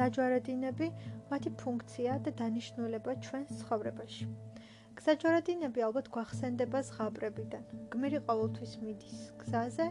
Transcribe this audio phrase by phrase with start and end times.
[0.00, 0.86] გზაჯვარედინები,
[1.28, 4.28] მათი ფუნქცია და დანიშნულება ჩვენს ცხოვრებაში.
[4.96, 7.64] გზაჯვარედინები ალბათ გვახსენდება ზღაპრებიდან.
[7.92, 9.86] გმირი ყოველთვის მიდის გზაზე,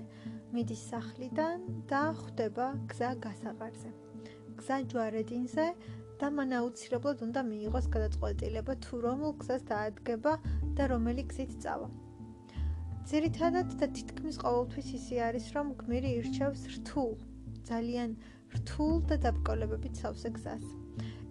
[0.55, 3.89] მიდის სახლიდან და ხვდება გზა გასაყარზე.
[4.57, 5.67] გზაჯვარედინზე
[6.17, 10.33] და მან აუცილებლად უნდა მიიღოს გადაწყვეტილება თუ რომელ გზას დაადგება
[10.73, 11.89] და რომელი გზით წავა.
[13.13, 17.13] ძირითადად და თითქმის ყოველთვის ისე არის, რომ გმირი ირჩევს რთულ,
[17.69, 18.17] ძალიან
[18.55, 20.65] რთულ და დაბრკოლებებით სავსე გზას.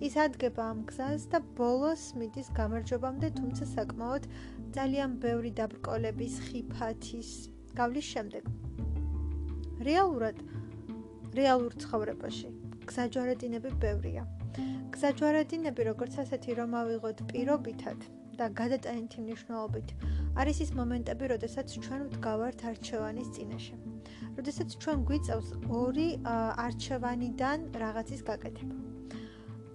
[0.06, 4.28] ის ადგება ამ გზას და ბოლოს მიდის გამარჯვებამდე, თუმცა საკმაოდ
[4.76, 7.30] ძალიან ბევრი დაბრკოლების, ხიფათის
[7.78, 8.44] გავლის შემდეგ.
[9.88, 10.36] რეალურად
[11.38, 12.48] რეალურ ცხოვრებაში
[12.88, 14.22] გზაჯვარედინები ბევრია.
[14.94, 18.06] გზაჯვარედინები როგორც ასეთი რომ ავიღოთ პირობითად
[18.38, 19.94] და გადატანითი მნიშვნელობით
[20.40, 23.97] არის ის მომენტები, როდესაც ჩვენ ვდგავართ არჩევანის წინაშე.
[24.38, 26.08] როდესაც ჩვენ გვიწევს ორი
[26.64, 28.76] არჩევანიდან რაღაცის გაკეთება.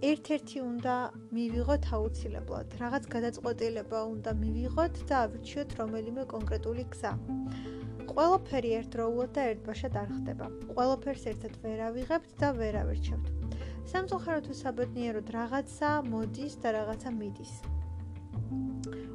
[0.04, 0.96] ერთ-ერთი უნდა
[1.36, 7.12] მივიღოთ აუცილებლად, რაღაც გადაწყვეტილება უნდა მივიღოთ და ავრჩიოთ რომელიმე კონკრეტული გზა.
[8.14, 10.48] ყველაფერი ერთდროულად და ერთბაშად არ ხდება.
[10.76, 13.26] ყველაფერს ერთად ვერ ავიღებთ და ვერ ავირჩევთ.
[13.92, 17.73] სამწუხაროდ თუ საბედნიეროდ რაღაცა მოდის და რაღაცა მიდის.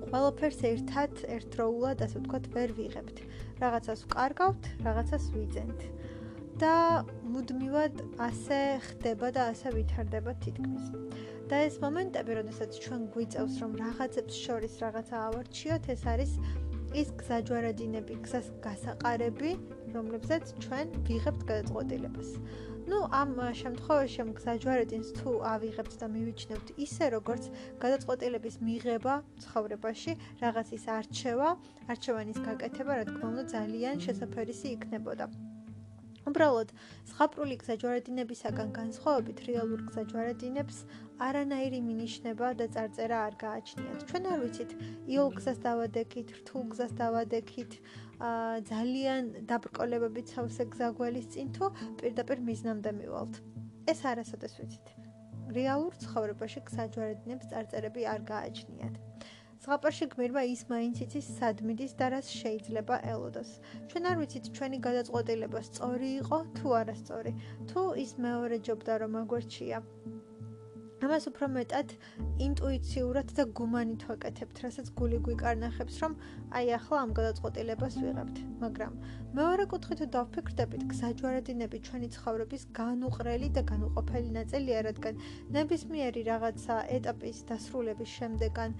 [0.08, 3.16] ყველაფერს ერთად ერთდროულად, ასე ვთქვათ, ვერ ვიღებთ.
[3.62, 5.80] რაღაცას ვკარგავთ, რაღაცას ვიძენთ.
[6.58, 10.86] და მუდმივად ასე ხდება და ასე ვითარდება თითქმის.
[11.48, 16.32] და ეს მომენტები, როდესაც ჩვენ გვიწევს, რომ რაღაცებს შორის რაღაცა ავარჩიოთ, ეს არის
[16.98, 19.52] ის გზაჯვარედინები, გზას გასაყარები,
[19.94, 22.28] რომლებზეც ჩვენ ვიღებთ გადაწყვეტილებას.
[22.90, 27.50] Ну ამ შემთხვევაში ამ გზაჯვარედინს თუ ავიღებთ და მივიჩნევთ ისე როგორც
[27.84, 31.50] გადაწყვეტილების მიღება ცხოვრებაში რაღაცის არჩევა
[31.96, 35.32] არჩევანის გაკეთება რა თქმა უნდა ძალიან შესაძფერისი იქნებოდა
[36.30, 36.74] უბრალოდ
[37.10, 40.82] ზღაპრული გზაჯვარედინებისაგან განსხვავებით რეალურ გზაჯვარედინებს
[41.28, 44.70] არანაირი მინიშნება და წარწერა არ გააჩნიათ ჩვენ არ ვიცით
[45.14, 47.80] იოლ გზას დავადექით რთულ გზას დავადექით
[48.18, 51.70] ძალიან დაბრკოლებებით სავსე გზაგველის წინ თუ
[52.02, 53.34] პირდაპირ მიზნამდე მივალთ.
[53.92, 54.86] ეს არასოდეს ვიცით.
[55.58, 58.94] რეალურ ცხოვრებაში გზაჯვარედინებს წარწერები არ გააჩნიათ.
[59.62, 63.50] ზღაპარში გმირმა ის მაინც იცის სადმიდის და რას შეიძლება ელოდოს.
[63.90, 67.32] ჩვენ არ ვიცით ჩვენი გადაწყვეტილება სწორი იყო თუ არასწორი.
[67.72, 69.82] თუ ის მეორე ჯობდა რომ აგვერჩია
[70.98, 71.92] ამას უფრო მეტად
[72.42, 76.12] ინტუიციურად და გუმანით ვაკეთებთ, რასაც გული გვიკარნახებს, რომ
[76.58, 78.36] აი ახლა ამ გადაწყვეტილებას ვიღებთ.
[78.62, 78.92] მაგრამ
[79.38, 85.14] მეორე კუთხით დავფიქრდებით, გზაჯვარედინები ჩვენი ცხოვრების განუყრელი და განუყოფელი ნაწილია, რადგან
[85.54, 88.70] ნებისმიერი რაღაცა ეტაპის დასრულების შემდეგან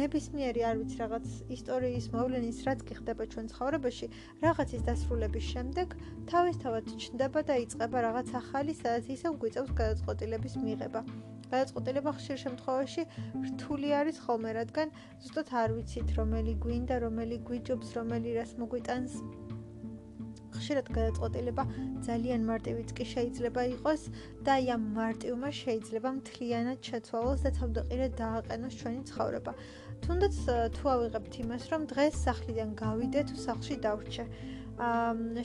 [0.00, 1.26] ნებისმიერი არ ვიცი რაღაც
[1.58, 4.06] ისტორიის მოვლენის რაც კი ხდება ჩვენ ცხოვრებაში,
[4.46, 5.88] რაღაცის დასრულების შემდეგ
[6.32, 11.01] თავისთავად ჩნდება და იწყება რაღაც ახალი, სადაც ისევ გვიწევს გადაწყვეტილების მიღება.
[11.52, 13.02] გადაწყვეტილება ხშირ შემთხვევაში
[13.48, 14.88] რთული არის ხოლმე, რადგან
[15.24, 19.16] ზუსტად არ ვიცით, რომელი გვინდა, რომელი გვიჯობს, რომელი რას მოგვიტანს.
[20.62, 21.62] ხშირად გადაწყვეტილება
[22.06, 24.02] ძალიან მარტივიც კი შეიძლება იყოს
[24.46, 29.52] და აი ამ მარტივმა შეიძლება მთლიანად შეცვალოს და თავდაყირე დააყენოს ჩვენი ცხოვრება.
[30.06, 30.34] თუნდაც
[30.76, 34.24] თუ ავიღებთ იმას, რომ დღეს სახლიდან გავიდე თუ სახლში დავრჩე.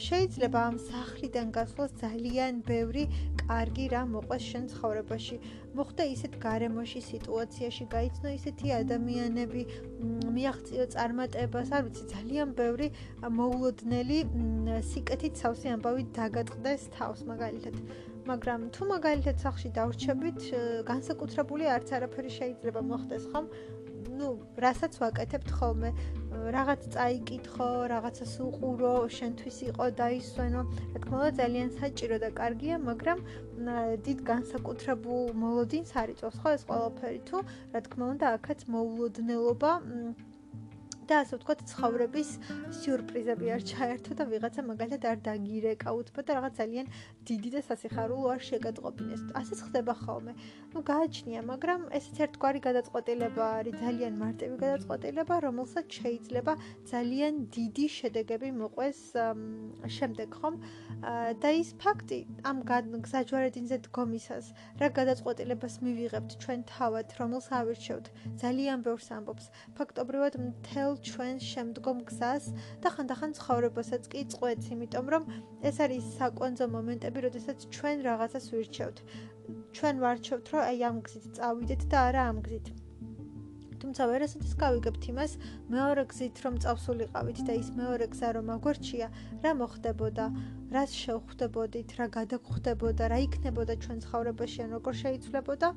[0.08, 3.04] შეიძლება ამ სახლიდან გასვლას ძალიან ბევრი
[3.48, 5.36] კარგი რამ მოყვეს შენ ცხოვრებაში.
[5.78, 9.62] მოხდა ისეთ გარემოში, სიტუაციაში, გაიცნო ისეთი ადამიანები,
[10.36, 12.88] მიაღწიო წარმატებას, არ ვიცი, ძალიან ბევრი
[13.40, 14.20] მოულოდნელი
[14.92, 17.76] სიკეთით სავსე ამბავი დაგატყდეს თავს მაგალითად.
[18.28, 20.40] მაგრამ თუ მაგალითად სახლში დავრჩებით,
[20.92, 23.46] განსაკუთრებული არც არაფერი შეიძლება მოხდეს, ხომ?
[24.18, 24.28] Ну,
[24.64, 25.90] რასაც ვაკეთებთ ხოლმე,
[26.56, 30.62] რაღაც წაიკითხო, რაღაცას უყურო, შენთვის იყო დაისვენო.
[30.94, 33.20] რა თქმა უნდა, ძალიან საჭირო და კარგია, მაგრამ
[34.06, 37.38] დიდ განსაკუთრებულ მოლოდინს არ იწვევს ხო ეს ყველაფერი თუ,
[37.74, 39.72] რა თქმა უნდა, აქაც მოულოდნელობა
[41.08, 42.30] და ასე ვთქვათ, ცხოვრების
[42.78, 46.88] სიურპრიზები არ ჩაერთო და ვიღაცა მაგალითად არ დაგირეკა უთბო და რაღაც ძალიან
[47.28, 49.22] დიდი და სასიხარულო არ შეგატყობინეს.
[49.40, 50.34] ასეც ხდება ხოლმე.
[50.74, 56.54] ну გააჩნია, მაგრამ ესეც ერთგვარი გადაწყვეტილება არის, ძალიან მარტივი გადაწყვეტილება, რომელსაც შეიძლება
[56.92, 59.00] ძალიან დიდი შედეგები მოყვეს
[59.98, 60.56] შემდეგ, ხომ?
[61.42, 64.46] და ის ფაქტი ამ გზაჯვარედინზე დგომისას,
[64.82, 68.06] რა გადაწყვეტილებას მივიღებთ ჩვენ თავად, რომელს ავირჩევთ,
[68.42, 69.46] ძალიან ბევრს ამბობს.
[69.78, 72.46] ფაქტობრივად მთელ ჩვენ შემდგომ გზას
[72.84, 75.24] და ხანდახან ცხოვრებასაც კი წყვეტს, იმიტომ რომ
[75.70, 78.98] ეს არის საკვანძო მომენტები, როდესაც ჩვენ რაღაცას ვირჩევთ.
[79.78, 82.68] ჩვენ ვარჩევთ, რომ აი ამ გზით წავიდეთ და არა ამ გზით.
[83.82, 85.34] თუმცა ვერასოდეს გავიგებთ იმას,
[85.74, 89.08] მეორე გზით რომ წავსულიყავით და ის მეორე გზა რომ აგვერჩია,
[89.46, 90.26] რა მოხდებოდა,
[90.74, 95.70] რას შევხვდებოდით, რა გადაგხვდებოდა, რა იქნებოდა ჩვენ ცხოვრებაში, ან როგორ შეიცვლებოდა?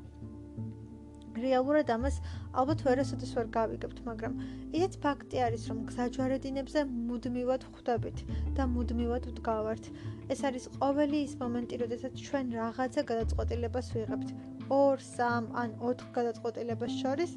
[1.45, 2.17] რეალურად ამას
[2.61, 4.33] ალბათ ვერასოდეს ვერ გავიგებთ, მაგრამ
[4.77, 8.17] ისიც ფაქტი არის, რომ გზაჯვარედინებზე მუდმივად ხვდებით
[8.57, 9.83] და მუდმივად ვდგავართ.
[10.33, 14.29] ეს არის ყოველი ის მომენტი, როდესაც ჩვენ რაღაცა გადაწყვეტილებას ვიღებთ.
[14.71, 14.83] 2,
[15.15, 17.31] 3 ან 4 გადაწყვეტილებას შორის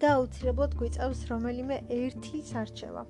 [0.00, 3.02] და აუცილებლად გვიწევს რომელიმე ერთის არჩევა.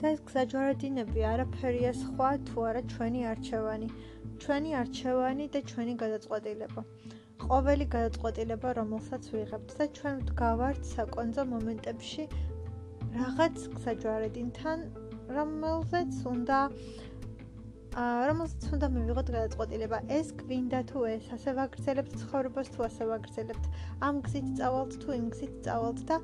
[0.00, 3.88] და ეს გზაჯვარედინები არაფერია სხვა თუ არა ჩვენი არჩევანი,
[4.44, 6.84] ჩვენი არჩევანი და ჩვენი გადაწყვეტილება.
[7.46, 12.24] ყოველი გადაწყვეტილება, რომელსაც ვიღებთ და ჩვენ ვდგავართ საკონძო მომენტებში
[13.16, 14.82] რაღაც გზაჯვარედინთან,
[15.36, 16.58] რომელზეც უნდა
[17.96, 23.64] რომელსაც უნდა მივიღოთ გადაწყვეტილება ეს გვინდა თუ ეს ასე ვაგრძელებთ ცხოვრებას თუ ასე ვაგრძელებთ.
[24.08, 26.16] ამ გზით წავალთ თუ იმ გზით წავალთ და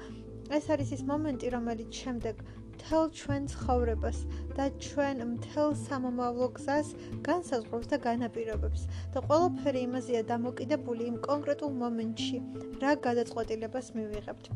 [0.58, 4.18] ეს არის ის მომენტი რომელიც შემდეგ მთელ ჩვენ ცხოვრებას
[4.58, 6.92] და ჩვენ მთელ სამომავლო გზას
[7.28, 8.82] განსაზღვრავს და განაპირობებს.
[9.14, 12.38] და ყველაფერი იმაზეა დამოკიდებული იმ კონკრეტულ მომენტში
[12.84, 14.54] რა გადაწყვეტილებას მივიღებთ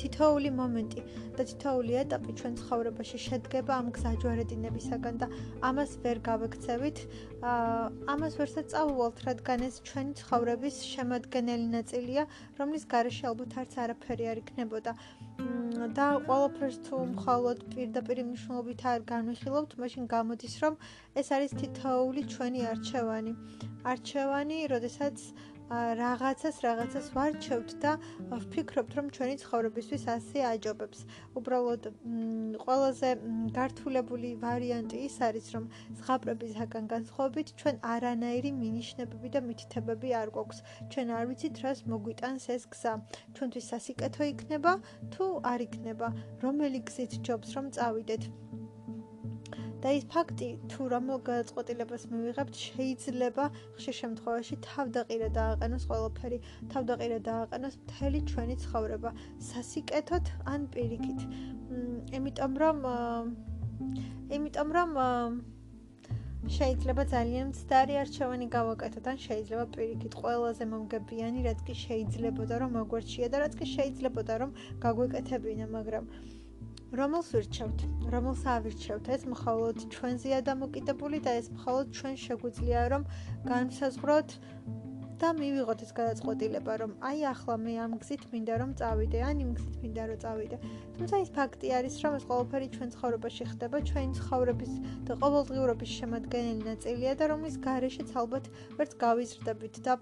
[0.00, 1.00] თითოეული მომენტი
[1.38, 5.26] და თითოეული ეტაპი ჩვენ ცხოვრებაში შედგება ამ გზაჯვარედინებისაგან და
[5.70, 6.98] ამას ვერ გავექცევით.
[7.52, 12.22] აა ამას ვერსაც წავუვალთ, რადგან ეს ჩვენი ცხოვრების შემადგენელი ნაწილია,
[12.58, 14.92] რომლის გარეშე ალბათ არც არაფერი არ იქნებოდა.
[15.94, 20.74] და ყველაფერს თუ მხოლოდ პირდაპირ მნიშვნელობით არ განვიხილავთ, მაშინ გამოდის, რომ
[21.20, 23.32] ეს არის თითოეული ჩვენი არჩევანი.
[23.92, 25.16] არჩევანი, როდესაც
[26.00, 27.92] რაღაცას რაღაცას ვარჩევთ და
[28.30, 31.00] ვფიქრობთ რომ ჩვენი ცხოვრებისთვის ასე აჯობებს.
[31.40, 31.82] უბრალოდ
[32.64, 33.10] ყველაზე
[33.58, 35.64] გართულებული ვარიანტი ის არის რომ
[36.00, 40.58] ზღაპრებისგან განსხვავებით ჩვენ არანაირი მინიშნებები და მითითებები არ გვაქვს.
[40.90, 42.92] ჩვენ არ ვიცით რას მოგვიტანს ეს გზა.
[43.34, 44.72] ჩვენთვის სასიკეთო იქნება
[45.16, 46.08] თუ არ იქნება,
[46.44, 48.22] რომელი გზით ჯობს რომ წავიდეთ.
[49.84, 53.44] და ის ფაქტი თუ რომელ გადაწყვეტილებას მივიღებთ შეიძლება
[53.78, 56.38] ხშირ შემთხვევაში თავდაყირა დააყენოს ყველაფერი
[56.74, 59.10] თავდაყირა დააყენოს მთელი ჩვენი ცხოვრება.
[59.48, 61.20] სასიკეთოთ ან პირიქით.
[62.18, 62.78] იმიტომ რომ
[64.38, 64.90] იმიტომ რომ
[66.54, 73.28] შეიძლება ძალიან მცდარი არჩევანი გავაკეთოთ ან შეიძლება პირიქით ყველაზე მომგებიანი რაც კი შეიძლებოდა რომ მოგვერჩია
[73.32, 74.50] და რაც კი შეიძლებოდა რომ
[74.84, 76.04] გაგვეკეთებინა მაგრამ
[76.94, 77.78] რომელს ვირჩევთ?
[78.14, 79.04] რომელს ავირჩევთ?
[79.14, 83.02] ეს მხოლოდ ჩვენზეა დამოკიდებული და ეს მხოლოდ ჩვენ შეგვიძლია რომ
[83.50, 84.28] განსაზღვროთ
[85.18, 89.50] და მივიღოთ ეს გადაწყვეტილება, რომ აი ახლა მე ამ გზით მინდა რომ წავიდე, ან იმ
[89.58, 90.56] გზით მინდა რომ წავიდე.
[90.98, 94.72] თუმცა ის ფაქტი არის, რომ ეს ყველაფერი ჩვენ ცხოვრებაში ხდება, ჩვენი ცხოვრების
[95.06, 98.44] და ყოველდღიურობის შემადგენელი ნაწილია და რომლის გარეშეც ალბათ
[98.78, 99.92] ვერც გავიზრდებით და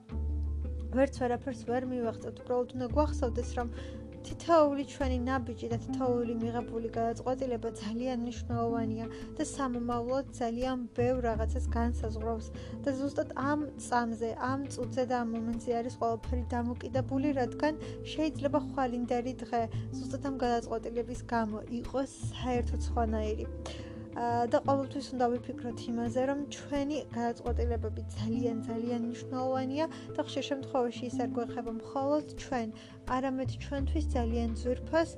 [0.97, 2.37] ვერც ვერაფერს ვერ მივახცევთ.
[2.43, 3.69] უბრალოდ უნდა გვახსოვდეს, რომ
[4.27, 9.07] თითოეული ჩვენი ნაბიჯი და თითოეული მიღებული გადაწყვეტილება ძალიან მნიშვნელოვანია
[9.39, 12.49] და სამომავლოდ ძალიან ბევრ რაღაცას განსაზღვრავს
[12.87, 17.81] და ზუსტად ამ წამზე, ამ წუთზე და ამ მომენტზე არის ყველაფერი დამოკიდებული, რადგან
[18.15, 19.63] შეიძლება ხვალინდელი დღე
[19.97, 23.47] ზუსტად ამ გადაწყვეტილების გამო იყოს საერთოდ სხვანაირი.
[24.13, 29.87] და ყოველთვის უნდა ვიფიქროთ იმაზე, რომ ჩვენი გადაწყვეტილებები ძალიან ძალიან მნიშვნელოვანია
[30.19, 32.69] და ხშირ შემთხვევაში ის არ გვეხება მხოლოდ ჩვენ,
[33.17, 35.11] არამედ ჩვენთვის ძალიან ძვირფას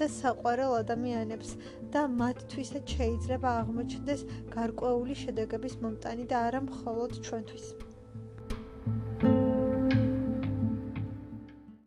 [0.00, 1.54] და საყვარელ ადამიანებს
[1.92, 4.26] და მათთვისაც შეიძლება აღმოჩნდეს
[4.56, 7.66] გარკვეული შედეგების მომტანი და არა მხოლოდ ჩვენთვის.